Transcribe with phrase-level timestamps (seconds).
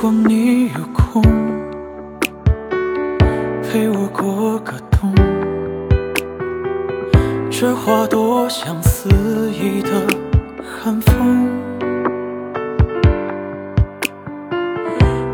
[0.00, 1.20] 如果你有空，
[3.64, 5.12] 陪我过个冬。
[7.50, 9.08] 这花朵像肆
[9.50, 9.90] 意的
[10.62, 11.48] 寒风，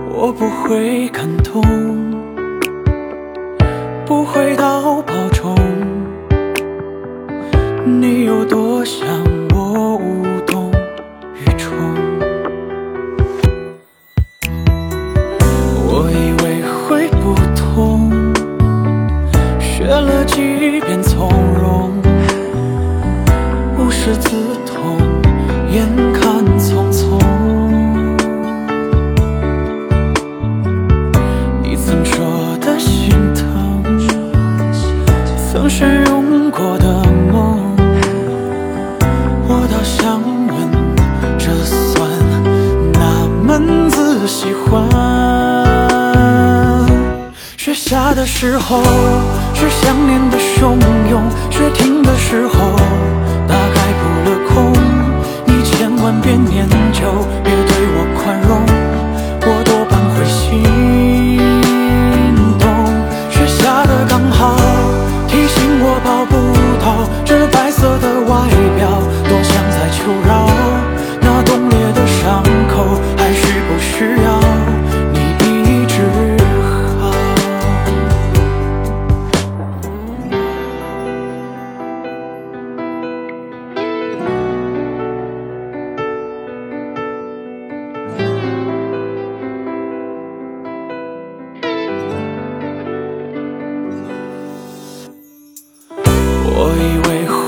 [0.09, 1.63] 我不会感动，
[4.07, 5.55] 不会到保重。
[7.85, 9.07] 你有多想
[23.85, 24.31] 无师自
[24.65, 24.97] 通，
[25.71, 27.21] 眼看匆匆。
[31.63, 32.25] 你曾说
[32.63, 33.85] 的心疼，
[35.53, 36.87] 曾是用过的
[37.31, 37.77] 梦，
[39.47, 40.55] 我倒想问，
[41.39, 42.09] 这算
[42.95, 44.89] 哪门子喜欢？
[47.59, 48.83] 雪下的时候
[49.53, 50.79] 是想念的汹
[51.11, 52.55] 涌，雪停的时候。
[56.05, 57.44] 万别念旧。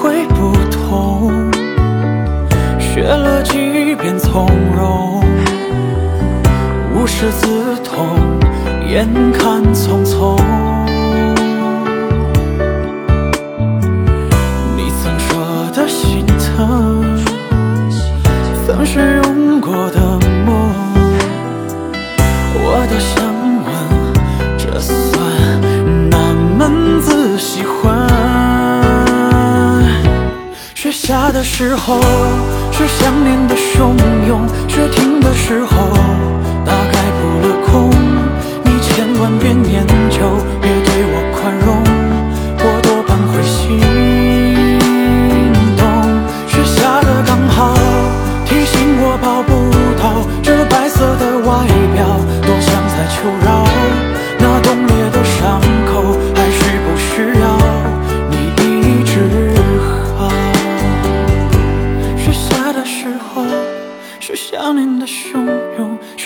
[0.06, 1.50] 会不同，
[2.78, 5.21] 学了几遍从容，
[6.94, 8.06] 无师自通，
[8.89, 10.41] 眼看匆匆。
[14.77, 17.03] 你曾说的心疼，
[18.65, 20.06] 曾是用过的
[31.06, 32.00] 下的时候
[32.72, 33.94] 是想念的汹
[34.27, 35.93] 涌，雪停的时候
[36.65, 37.91] 大概扑了空。
[38.65, 40.19] 你千万别念旧，
[40.61, 41.81] 别对我宽容，
[42.59, 43.78] 我多半会心
[45.77, 45.87] 动。
[46.49, 47.72] 雪下的刚好，
[48.45, 49.71] 提醒我抱不
[50.03, 52.16] 到这白色的外表，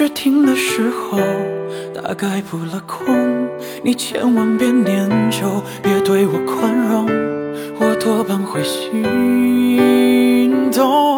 [0.00, 1.18] 雪停的时候
[1.94, 3.04] 大概扑了空。
[3.84, 7.06] 你千万别念旧，别对我宽容，
[7.78, 9.02] 我多半会心
[10.72, 11.09] 动。